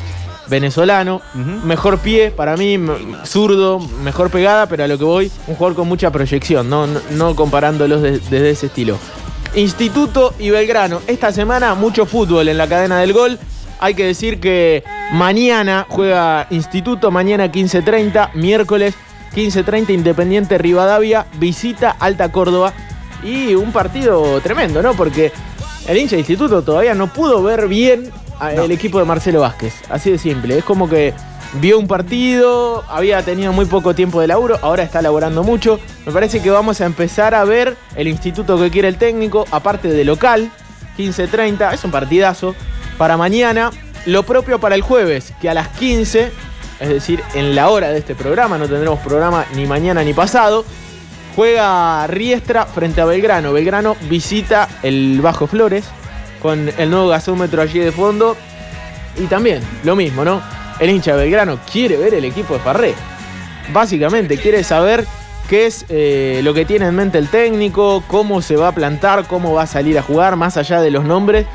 [0.48, 1.20] venezolano.
[1.64, 2.78] Mejor pie para mí,
[3.24, 7.00] zurdo, mejor pegada, pero a lo que voy, un jugador con mucha proyección, no, no,
[7.10, 8.98] no comparándolos de- desde ese estilo.
[9.54, 11.00] Instituto y Belgrano.
[11.06, 13.38] Esta semana mucho fútbol en la cadena del gol.
[13.80, 18.94] Hay que decir que mañana juega Instituto, mañana 15.30, miércoles
[19.34, 22.72] 15.30 Independiente Rivadavia, visita Alta Córdoba.
[23.24, 24.92] Y un partido tremendo, ¿no?
[24.94, 25.32] Porque
[25.88, 29.74] el hincha de Instituto todavía no pudo ver bien a- el equipo de Marcelo Vázquez.
[29.88, 30.58] Así de simple.
[30.58, 31.14] Es como que
[31.60, 35.78] vio un partido, había tenido muy poco tiempo de laburo, ahora está laborando mucho.
[36.04, 39.88] Me parece que vamos a empezar a ver el instituto que quiere el técnico, aparte
[39.88, 40.50] de local,
[40.98, 42.54] 15.30, es un partidazo.
[42.98, 43.70] Para mañana,
[44.06, 46.30] lo propio para el jueves, que a las 15,
[46.80, 50.64] es decir, en la hora de este programa, no tendremos programa ni mañana ni pasado,
[51.36, 53.52] juega Riestra frente a Belgrano.
[53.52, 55.84] Belgrano visita el Bajo Flores
[56.40, 58.36] con el nuevo gasómetro allí de fondo.
[59.18, 60.42] Y también, lo mismo, ¿no?
[60.80, 62.94] El hincha de Belgrano quiere ver el equipo de Farré.
[63.72, 65.06] Básicamente, quiere saber
[65.48, 69.26] qué es eh, lo que tiene en mente el técnico, cómo se va a plantar,
[69.26, 71.46] cómo va a salir a jugar, más allá de los nombres.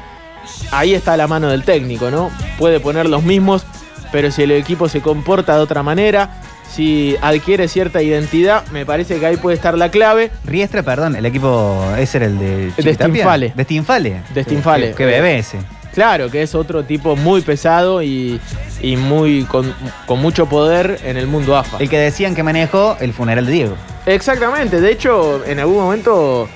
[0.72, 2.32] Ahí está la mano del técnico, ¿no?
[2.58, 3.65] Puede poner los mismos,
[4.12, 6.41] pero si el equipo se comporta de otra manera,
[6.74, 10.32] si adquiere cierta identidad, me parece que ahí puede estar la clave.
[10.45, 13.08] Riestra, perdón, el equipo ese era el de De Chiquitapia.
[13.15, 13.54] Stinfale.
[13.56, 14.21] De Stinfale.
[14.34, 14.88] De Stinfale.
[14.89, 15.58] Qué, qué bebé ese.
[15.93, 18.39] Claro, que es otro tipo muy pesado y,
[18.82, 19.74] y muy con,
[20.06, 21.78] con mucho poder en el mundo AFA.
[21.80, 23.76] El que decían que manejó el funeral de Diego.
[24.06, 26.47] Exactamente, de hecho, en algún momento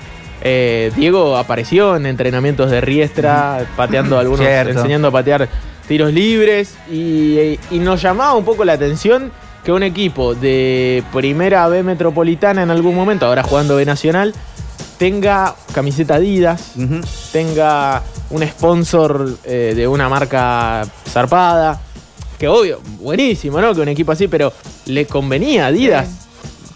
[0.42, 4.72] eh, Diego apareció en entrenamientos de Riestra, pateando algunos, Cierto.
[4.72, 5.50] enseñando a patear
[5.88, 9.32] tiros libres y, y nos llamaba un poco la atención
[9.64, 14.34] que un equipo de primera B metropolitana en algún momento, ahora jugando B nacional,
[14.98, 16.74] tenga camiseta Adidas,
[17.32, 21.82] tenga un sponsor eh, de una marca zarpada.
[22.38, 23.74] Que obvio, buenísimo, ¿no?
[23.74, 24.52] Que un equipo así, pero
[24.86, 26.08] le convenía a Adidas.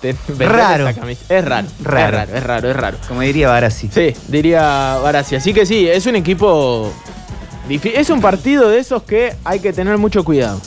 [0.01, 0.87] vender Raro.
[0.87, 1.01] esa.
[1.29, 2.07] Es raro, Raro.
[2.07, 2.97] Es raro, es raro, es raro.
[3.07, 3.89] Como diría Barassi.
[3.93, 5.35] Sí, diría Barassi.
[5.35, 6.91] Así que sí, es un equipo.
[7.69, 10.59] Es un partido de esos que hay que tener mucho cuidado.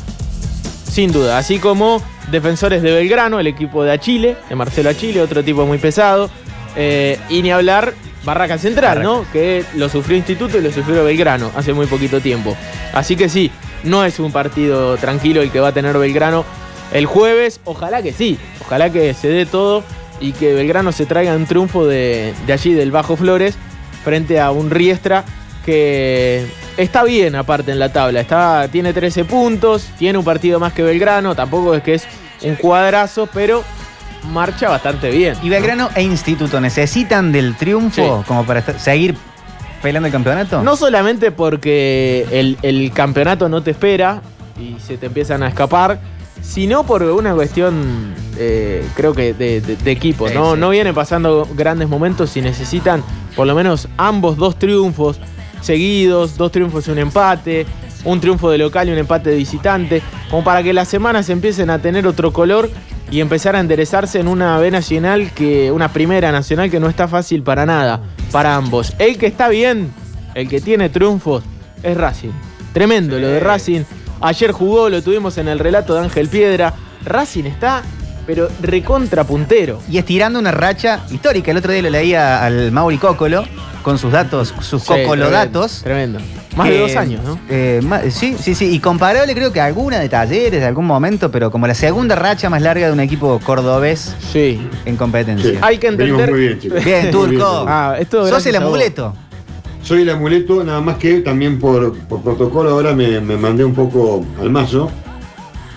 [0.89, 1.39] sin duda.
[1.39, 5.79] Así como defensores de Belgrano, el equipo de Achille, de Marcelo Achille, otro tipo muy
[5.79, 6.31] pesado.
[6.77, 9.25] Eh, y ni hablar Barraca Central, ¿no?
[9.33, 12.57] Que lo sufrió Instituto y lo sufrió Belgrano hace muy poquito tiempo.
[12.93, 13.51] Así que sí,
[13.85, 16.45] no es un partido tranquilo el que va a tener Belgrano
[16.93, 17.61] el jueves.
[17.65, 19.83] Ojalá que sí, ojalá que se dé todo
[20.21, 23.57] y que Belgrano se traiga un triunfo de, de allí, del Bajo Flores,
[24.05, 25.25] frente a un Riestra
[25.65, 28.21] que está bien aparte en la tabla.
[28.21, 32.05] Está, tiene 13 puntos, tiene un partido más que Belgrano, tampoco es que es
[32.43, 33.63] un cuadrazo, pero
[34.33, 35.37] marcha bastante bien.
[35.43, 38.25] ¿Y Belgrano e Instituto necesitan del triunfo Sí.
[38.29, 39.17] como para estar- seguir
[39.83, 40.63] peleando el campeonato?
[40.63, 44.23] No solamente porque el, el campeonato no te espera
[44.61, 45.99] y se te empiezan a escapar,
[46.41, 50.29] sino por una cuestión, eh, creo que de, de- de equipo.
[50.29, 50.55] Sí, ¿no?
[50.55, 50.61] sí.
[50.61, 53.03] no viene pasando grandes momentos y necesitan
[53.37, 55.19] por lo menos ambos dos triunfos
[55.63, 57.67] seguidos, dos triunfos y un empate,
[58.05, 61.71] un triunfo de local y un empate de visitante, como para que las semanas empiecen
[61.71, 62.71] a tener otro color
[63.11, 67.09] y empezar a enderezarse en una B nacional que, una primera nacional que no está
[67.09, 68.95] fácil para nada, para ambos.
[68.99, 69.93] El que está bien,
[70.35, 71.45] el que tiene triunfos,
[71.83, 72.31] es Racing.
[72.73, 73.83] Tremendo lo de Racing.
[74.21, 76.75] Ayer jugó, lo tuvimos en el relato de Ángel Piedra.
[77.05, 77.83] Racing está,
[78.27, 79.81] pero recontra puntero.
[79.91, 81.51] Y estirando una racha histórica.
[81.51, 83.45] El otro día lo leía al Mauri Cocolo
[83.83, 85.81] con sus datos, sus Sí, cocolodatos.
[85.83, 86.19] Tremendo.
[86.19, 86.43] tremendo.
[86.57, 87.39] Más de dos años, ¿no?
[87.49, 87.81] eh,
[88.11, 88.71] sí, sí, sí.
[88.75, 92.15] Y comparable creo que a alguna de talleres, de algún momento, pero como la segunda
[92.15, 94.61] racha más larga de un equipo cordobés Sí.
[94.85, 95.51] en competencia.
[95.51, 95.59] Sí.
[95.63, 96.31] Hay que Venimos entender.
[96.31, 96.85] muy bien, chicos.
[96.85, 97.65] Bien, Muy Turco.
[97.67, 99.15] Ah, esto Sos el amuleto.
[99.83, 103.75] Soy el amuleto, nada más que también por, por protocolo ahora me, me mandé un
[103.75, 104.91] poco al mazo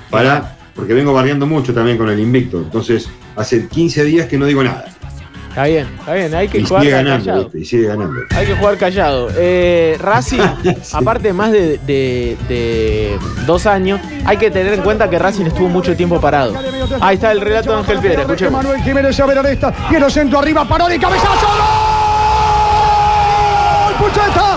[0.10, 2.58] para, porque vengo barriendo mucho también con el invicto.
[2.58, 4.86] Entonces, hace 15 días que no digo nada.
[5.50, 6.36] Está bien, está bien.
[6.36, 7.50] Hay que Y jugar sigue ganando, callado.
[7.58, 8.20] Y sigue ganando.
[8.36, 9.30] Hay que jugar callado.
[9.38, 10.42] Eh, Racing,
[10.94, 15.70] aparte más de, de- de dos años, hay que tener en cuenta que Racing estuvo
[15.70, 16.54] mucho tiempo parado.
[17.00, 18.52] Ahí está el relato de Ángel Piedra, escuchemos.
[18.64, 19.74] Manuel Jiménez a ver esta.
[20.10, 21.48] Centro arriba, paró y cabezazo.
[23.96, 23.96] ¡Gol!
[23.98, 24.55] ¡Pucheta!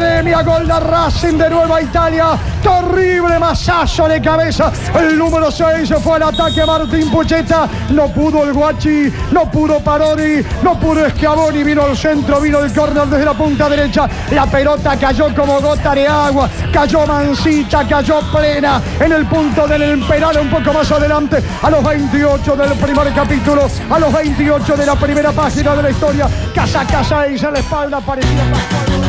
[0.00, 0.42] Academia!
[0.42, 2.28] ¡Gol de Racing de Nueva Italia!
[2.62, 4.72] Terrible masazo de cabeza.
[4.98, 7.68] El número 6 se fue al ataque Martín Pucheta.
[7.90, 11.62] No pudo el Guachi, no pudo Parodi, no pudo Schiavoni.
[11.62, 14.08] Vino al centro, vino el córner desde la punta derecha.
[14.30, 16.48] La pelota cayó como gota de agua.
[16.72, 21.42] Cayó mansita, cayó plena en el punto del penal un poco más adelante.
[21.62, 25.90] A los 28 del primer capítulo, a los 28 de la primera página de la
[25.90, 26.26] historia.
[26.54, 28.99] Casa Casa y a la espalda parecía.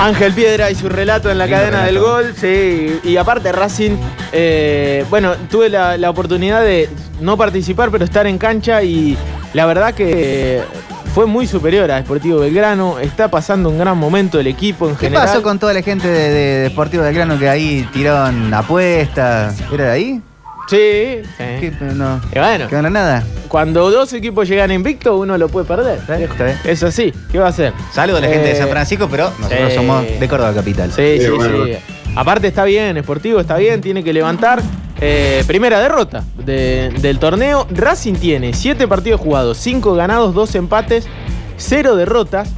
[0.00, 2.98] Ángel Piedra y su relato en la Lindo cadena del gol, sí.
[3.04, 3.96] Y aparte Racing,
[4.32, 6.88] eh, bueno, tuve la, la oportunidad de
[7.20, 9.16] no participar, pero estar en cancha y
[9.52, 10.62] la verdad que
[11.14, 12.98] fue muy superior a Deportivo Belgrano.
[12.98, 15.26] Está pasando un gran momento el equipo en ¿Qué general.
[15.26, 19.56] pasó con toda la gente de, de Deportivo del Grano que ahí tiraron apuestas?
[19.72, 20.22] ¿Era de ahí?
[20.70, 21.70] Sí, sí.
[21.96, 22.20] No.
[22.34, 23.24] Y bueno, ¿Qué onda nada?
[23.48, 25.98] cuando dos equipos llegan invicto, uno lo puede perder.
[25.98, 26.58] Está bien, está bien.
[26.64, 27.72] Es así, ¿qué va a hacer?
[27.92, 29.74] Saludos a la gente de Eh, San Francisco, pero nosotros sí.
[29.74, 30.92] somos de Córdoba Capital.
[30.92, 31.72] Sí, sí, Sí, bueno, sí.
[32.14, 34.62] Aparte está bien, Sportivo está bien, tiene que levantar.
[35.00, 37.66] Eh, primera derrota de- del torneo.
[37.70, 41.06] Racing tiene 7 partidos jugados, 5 ganados, 2 empates,
[41.56, 42.50] 0 derrotas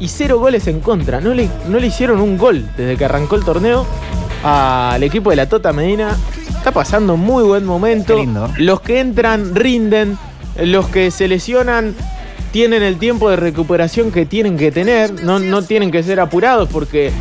[0.00, 1.20] y 0 goles en contra.
[1.20, 3.86] No le, no le hicieron un gol desde que arrancó el torneo
[4.42, 6.16] al equipo de la Tota Medina.
[6.48, 8.16] Está pasando un muy buen momento.
[8.16, 8.48] Lindo.
[8.58, 10.18] Los que entran rinden,
[10.62, 11.94] los que se lesionan
[12.52, 16.68] tienen el tiempo de recuperación que tienen que tener, no, no tienen que ser apurados
[16.68, 17.12] porque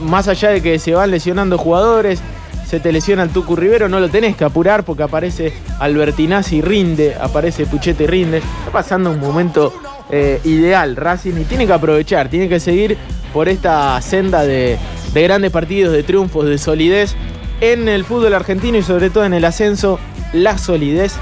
[0.00, 2.20] más allá de que se van lesionando jugadores,
[2.66, 6.60] se te lesiona el Tucu Rivero, no lo tenés que apurar porque aparece Albertinazzi y
[6.62, 8.38] rinde, aparece Puchete y rinde.
[8.38, 9.72] Está pasando un momento
[10.10, 12.96] eh, ideal Racing y tiene que aprovechar, tiene que seguir
[13.32, 14.78] por esta senda de,
[15.14, 17.14] de grandes partidos, de triunfos, de solidez
[17.60, 19.98] en el fútbol argentino y sobre todo en el ascenso.
[20.32, 21.14] La solidez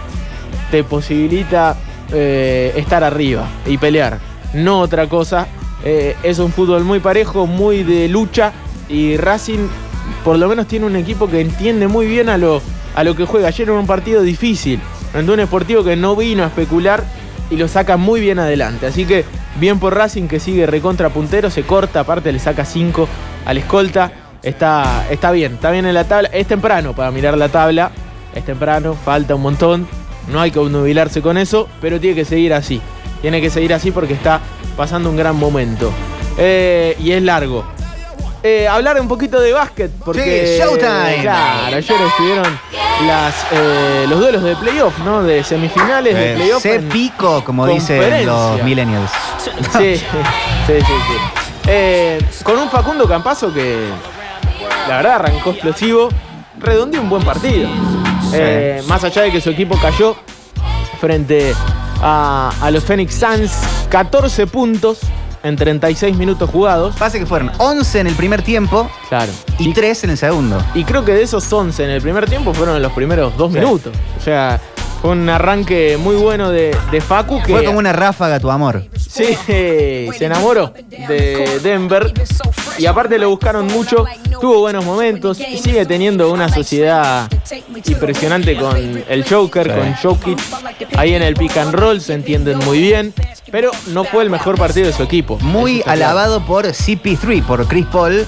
[0.70, 1.76] te posibilita
[2.12, 4.18] eh, estar arriba y pelear,
[4.54, 5.46] no otra cosa.
[5.84, 8.52] Eh, es un fútbol muy parejo, muy de lucha
[8.88, 9.68] y Racing
[10.24, 12.60] por lo menos tiene un equipo que entiende muy bien a lo,
[12.94, 13.48] a lo que juega.
[13.48, 14.80] Ayer era un partido difícil,
[15.14, 17.04] ante un esportivo que no vino a especular
[17.50, 18.86] y lo saca muy bien adelante.
[18.86, 19.24] Así que
[19.58, 23.08] bien por Racing que sigue recontra puntero, se corta, aparte le saca 5
[23.44, 24.12] al escolta.
[24.42, 26.30] Está, está bien, está bien en la tabla.
[26.32, 27.90] Es temprano para mirar la tabla,
[28.34, 29.86] es temprano, falta un montón.
[30.28, 32.80] no hay que obnubilarse con eso, pero tiene que seguir así.
[33.20, 34.40] Tiene que seguir así porque está
[34.76, 35.92] pasando un gran momento.
[36.38, 37.64] Eh, y es largo.
[38.42, 40.56] Eh, hablar un poquito de básquet, porque.
[40.56, 41.18] Sí, Showtime.
[41.20, 42.58] Claro, ayer estuvieron
[43.06, 45.22] las, eh, los duelos de playoff, ¿no?
[45.22, 46.62] De semifinales de playoff.
[46.62, 49.10] Se pico, como dicen los millennials.
[49.78, 50.02] Sí, sí,
[50.66, 51.39] sí, sí.
[51.66, 53.88] Eh, con un Facundo Campazo que
[54.88, 56.08] la verdad arrancó explosivo,
[56.58, 57.68] redondeó un buen partido.
[58.32, 60.16] Eh, más allá de que su equipo cayó
[61.00, 61.54] frente
[62.02, 63.52] a, a los Phoenix Suns,
[63.88, 64.98] 14 puntos
[65.42, 66.96] en 36 minutos jugados.
[66.96, 69.32] Pasa que fueron 11 en el primer tiempo Claro.
[69.58, 70.62] y 3 en el segundo.
[70.74, 73.52] Y creo que de esos 11 en el primer tiempo fueron en los primeros dos
[73.52, 73.58] Sí.
[73.58, 73.92] minutos.
[74.18, 74.60] O sea,
[75.00, 78.84] fue un arranque muy bueno de, de Facu que Fue como una ráfaga tu amor.
[78.96, 80.72] Sí, se enamoró
[81.08, 82.12] de Denver
[82.78, 84.04] y aparte lo buscaron mucho,
[84.40, 87.28] tuvo buenos momentos, sigue teniendo una sociedad
[87.86, 89.78] impresionante con el Joker, Sí.
[89.78, 90.38] con Jokic,
[90.96, 93.12] ahí en el pick and roll se entienden muy bien,
[93.50, 95.38] pero no fue el mejor partido de su equipo.
[95.40, 98.24] Muy alabado por CP3, por Chris Paul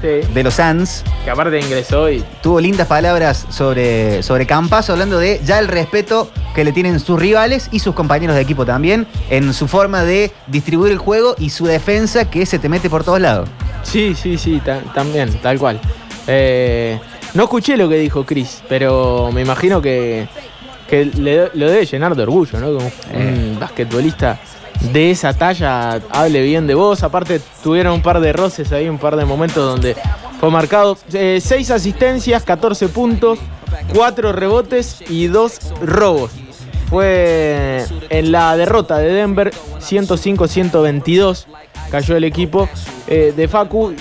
[0.00, 1.04] Sí, de los Suns.
[1.24, 6.30] que aparte ingresó y Tuvo lindas palabras sobre, sobre Campazo, hablando de ya el respeto
[6.54, 10.30] que le tienen sus rivales y sus compañeros de equipo también, en su forma de
[10.46, 13.48] distribuir el juego y su defensa que se te mete por todos lados.
[13.82, 15.78] Sí, sí, sí, ta- también, tal cual.
[16.26, 16.98] Eh,
[17.34, 20.26] no escuché lo que dijo Chris, pero me imagino que,
[20.88, 22.78] que le- lo debe llenar de orgullo, ¿no?
[22.78, 23.56] Que un, Eh.
[23.60, 24.38] basquetbolista
[24.92, 27.02] de esa talla hable bien de vos.
[27.02, 29.96] Aparte, tuvieron un par de roces ahí, un par de momentos donde
[30.38, 30.96] fue marcado.
[31.12, 33.38] Eh, seis asistencias, 14 puntos,
[33.94, 36.32] cuatro rebotes y dos robos.
[36.88, 41.46] Fue en la derrota de Denver, 105-122
[41.90, 42.68] cayó el equipo
[43.06, 43.94] eh, de Facu.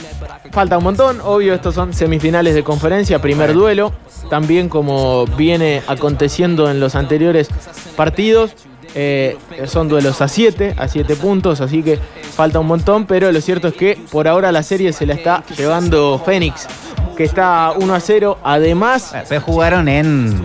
[0.51, 3.93] Falta un montón, obvio, estos son semifinales de conferencia, primer duelo,
[4.29, 7.49] también como viene aconteciendo en los anteriores
[7.95, 8.55] partidos.
[8.95, 11.97] Eh, son duelos a 7, a 7 puntos, así que
[12.35, 15.43] falta un montón, pero lo cierto es que por ahora la serie se la está
[15.57, 16.67] llevando Fénix,
[17.15, 18.39] que está 1 a 0.
[18.43, 20.41] Además, Después jugaron en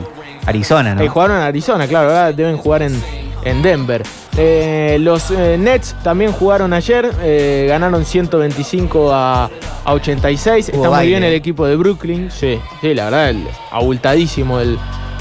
[0.46, 1.02] Arizona, ¿no?
[1.02, 3.00] eh, jugaron en Arizona, claro, ahora deben jugar en,
[3.44, 4.02] en Denver.
[4.36, 9.44] Eh, los eh, Nets también jugaron ayer, eh, ganaron 125 a,
[9.84, 10.70] a 86.
[10.70, 11.08] Hubo Está muy baile.
[11.10, 12.30] bien el equipo de Brooklyn.
[12.32, 14.76] Sí, sí la verdad, el- abultadísimo el,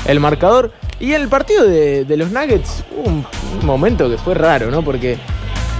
[0.05, 0.71] el marcador.
[0.99, 3.25] Y en el partido de, de los Nuggets hubo un,
[3.59, 4.81] un momento que fue raro, ¿no?
[4.83, 5.17] Porque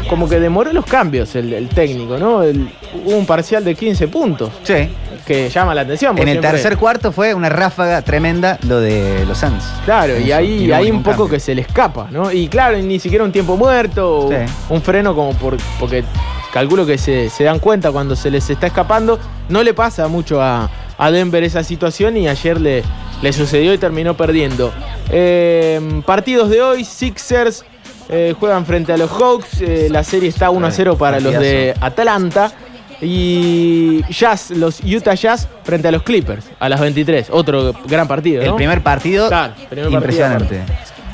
[0.10, 2.44] como que demoró los cambios el, el técnico, ¿no?
[2.44, 2.70] El-
[3.06, 4.90] hubo un parcial de 15 puntos Sí.
[5.26, 6.18] que llama la atención.
[6.18, 9.64] En el siempre- tercer cuarto fue una ráfaga tremenda lo de los Suns.
[9.86, 11.30] Claro, y ahí y un poco cambio.
[11.30, 12.32] que se le escapa, ¿no?
[12.32, 14.36] Y claro, ni siquiera un tiempo muerto, Sí.
[14.70, 16.04] un freno como por, porque
[16.52, 19.18] calculo que se, se dan cuenta cuando se les está escapando.
[19.50, 22.84] No le pasa mucho a, a Denver esa situación y ayer le,
[23.24, 24.74] le sucedió y terminó perdiendo.
[25.10, 27.64] Eh, partidos de hoy, Sixers
[28.10, 31.34] eh, juegan frente a los Hawks, eh, la serie está 1 a 0 para los
[31.40, 32.52] de Atlanta.
[33.02, 37.28] Y Jazz, los Utah Jazz frente a los Clippers a las 23.
[37.32, 38.42] Otro gran partido.
[38.42, 40.62] El primer partido, Claro, primer partido impresionante.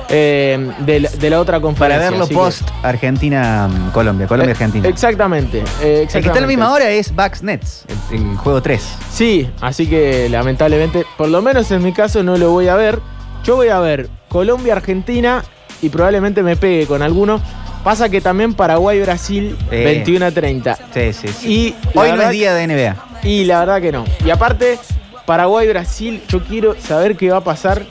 [0.09, 2.09] Eh, de, la- de la otra Para conferencia.
[2.09, 4.87] verlo así que- post Argentina-Colombia, Eh, Colombia-Argentina.
[4.87, 5.59] Exactamente.
[5.59, 6.47] eh, el que está a la exactamente.
[6.47, 8.81] misma hora es Bucks Nets, el, el juego 3.
[9.11, 12.99] Sí, así que lamentablemente, por lo menos en mi caso no lo voy a ver.
[13.43, 15.43] Yo voy a ver Colombia-Argentina
[15.81, 17.41] y probablemente me pegue con alguno.
[17.83, 19.65] Pasa que también Paraguay-Brasil Sí.
[19.69, 20.75] 21 a 30.
[20.93, 21.47] Sí, sí, sí.
[21.47, 22.95] Y Hoy no es día de NBA.
[23.23, 24.03] Y la verdad que no.
[24.25, 24.77] Y aparte,
[25.25, 27.85] Paraguay-Brasil, yo quiero saber qué va a pasar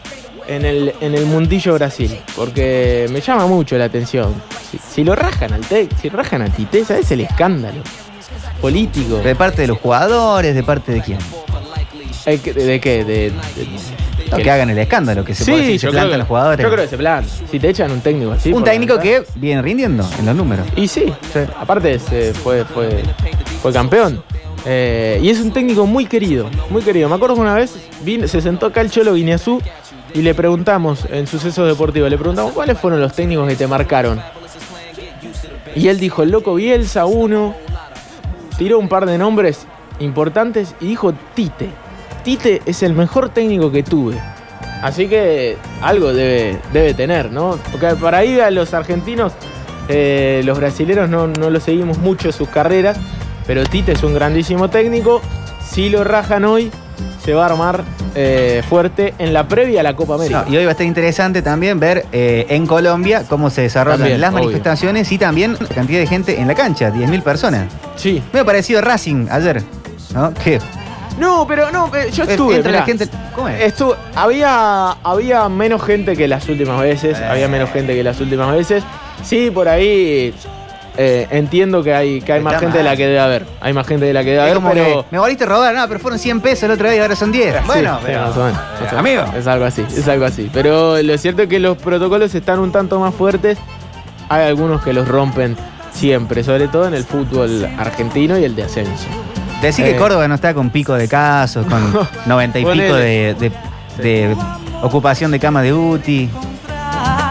[0.48, 2.18] en el, en el mundillo Brasil.
[2.34, 4.34] Porque me llama mucho la atención.
[4.70, 7.82] Si, si lo rajan al TEC, si rajan a Tite, ¿sabes el escándalo?
[8.60, 9.16] Político.
[9.18, 10.54] ¿De parte de los jugadores?
[10.54, 11.18] ¿De parte de quién?
[12.26, 13.04] ¿De, de qué?
[13.04, 13.32] De, de-
[14.30, 16.28] No, que- hagan el escándalo, que se, puede decir, se yo creo plantan que- los
[16.28, 16.62] jugadores.
[16.64, 17.30] Yo creo que se plantan.
[17.50, 18.48] Si te echan un técnico así.
[18.50, 20.66] Un por técnico que viene rindiendo en los números.
[20.76, 21.04] Y sí,
[21.58, 23.02] aparte se fue, fue,
[23.62, 24.22] fue campeón.
[24.66, 27.08] Eh, y es un técnico muy querido, muy querido.
[27.08, 29.62] Me acuerdo que una vez vino- se sentó acá el Cholo Guineazú
[30.14, 34.20] y le preguntamos en sucesos deportivos, le preguntamos cuáles fueron los técnicos que te marcaron.
[35.74, 37.54] Y él dijo, el loco Bielsa, uno,
[38.56, 39.66] tiró un par de nombres
[40.00, 41.70] importantes y dijo Tite.
[42.24, 44.20] Tite es el mejor técnico que tuve.
[44.82, 47.58] Así que algo debe, tener, ¿no?
[47.70, 49.32] Porque para ir a los argentinos,
[49.88, 52.96] eh, los brasileños no, no lo seguimos mucho sus carreras,
[53.46, 55.20] pero Tite es un grandísimo técnico.
[55.68, 56.70] Si lo rajan hoy,
[57.24, 57.84] se va a armar
[58.14, 60.44] eh, fuerte en la previa a la Copa América.
[60.46, 63.98] No, y hoy va a estar interesante también ver eh, en Colombia cómo se desarrollan
[64.00, 64.44] También, las obvio.
[64.44, 67.64] manifestaciones y también la cantidad de gente en la cancha, 10.000 personas.
[67.96, 69.62] Sí, Me ha parecido Racing ayer,
[70.14, 70.32] ¿no?
[70.34, 70.58] Que
[71.18, 72.56] No, pero no, eh, yo estuve.
[72.56, 73.08] entra la gente.
[73.34, 73.60] ¿Cómo es?
[73.60, 77.18] Estuve- había, había menos gente que las últimas veces.
[77.18, 77.24] Eh.
[77.24, 78.84] Había menos gente que las últimas veces.
[79.24, 80.32] Sí, por ahí
[81.00, 83.46] eh, entiendo que hay, que hay más gente de la que debe haber.
[83.60, 84.84] Hay más gente de la que debe Es haber, como pero.
[85.02, 87.14] que me volviste a robar, no, pero fueron 100 pesos el otro día y ahora
[87.14, 87.54] son 10.
[87.54, 89.22] Sí, bueno, sí, pero- eh, o amigo.
[89.36, 90.50] Es algo así, es algo así.
[90.52, 93.58] Pero lo cierto es que los protocolos están un tanto más fuertes.
[94.28, 95.56] Hay algunos que los rompen
[95.92, 99.06] siempre, sobre todo en el fútbol argentino y el de ascenso.
[99.62, 99.92] Decir Eh.
[99.92, 101.80] que Córdoba no está con pico de casos, con
[102.26, 103.52] 90 y pico de-
[103.98, 104.36] de
[104.82, 106.28] ocupación de cama de UTI.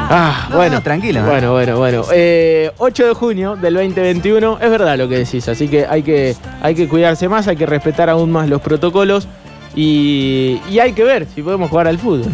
[0.09, 0.75] Ah, No, bueno.
[0.75, 1.27] no, tranquilo, ¿no?
[1.27, 2.03] Bueno, bueno, bueno.
[2.13, 6.35] Eh, 8 de junio del 2021, es verdad lo que decís, así que hay que,
[6.61, 9.27] hay que cuidarse más, hay que respetar aún más los protocolos
[9.75, 12.31] y, y hay que ver si podemos jugar al fútbol.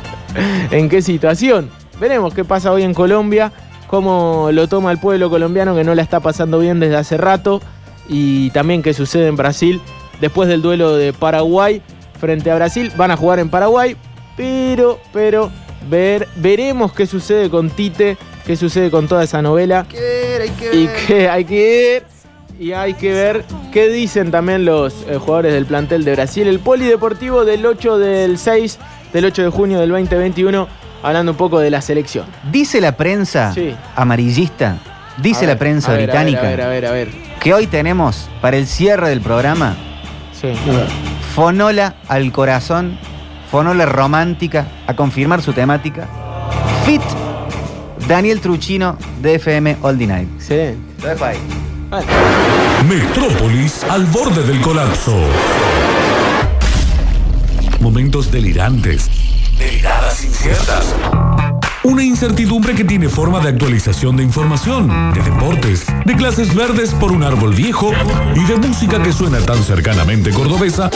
[0.70, 1.70] ¿En qué situación?
[2.00, 3.52] Veremos qué pasa hoy en Colombia,
[3.88, 7.60] cómo lo toma el pueblo colombiano que no la está pasando bien desde hace rato
[8.08, 9.80] y también qué sucede en Brasil
[10.20, 11.82] después del duelo de Paraguay
[12.18, 12.90] frente a Brasil.
[12.96, 13.96] Van a jugar en Paraguay,
[14.36, 15.50] pero, pero,
[15.88, 18.16] ver, veremos qué sucede con Tite,
[18.46, 19.86] qué sucede con toda esa novela
[20.72, 22.12] y que hay que ver
[22.60, 26.46] y hay que ver qué dicen también los eh, jugadores del plantel de Brasil.
[26.46, 28.78] El polideportivo del 8 del 6
[29.12, 30.68] del 8 de junio del 2021
[31.02, 32.26] hablando un poco de la selección.
[32.52, 33.74] Dice la prensa Sí.
[33.96, 34.78] amarillista,
[35.18, 37.08] dice la ver, prensa a ver, a ver, británica, A ver, a ver, a ver.
[37.40, 39.74] que hoy tenemos para el cierre del programa
[40.40, 40.48] Sí.
[41.34, 42.98] Fonola al corazón,
[43.52, 46.08] Fonola romántica, a confirmar su temática.
[46.86, 47.02] Fit
[48.08, 50.28] Daniel Truchino de FM All the Night.
[50.36, 51.02] Excelente.
[51.02, 51.36] Lo dejo ahí.
[52.88, 55.14] Metrópolis al borde del colapso.
[57.78, 59.10] Momentos delirantes.
[59.58, 60.94] Deliradas inciertas.
[61.84, 67.10] Una incertidumbre que tiene forma de actualización de información, de deportes, de clases verdes por
[67.10, 67.90] un árbol viejo
[68.36, 70.88] y de música que suena tan cercanamente cordobesa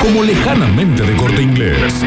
[0.00, 2.04] como lejanamente de corte inglés.